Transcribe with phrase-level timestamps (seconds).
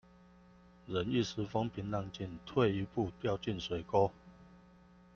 [0.87, 4.09] 忍一時風平浪靜，退一步掉進水溝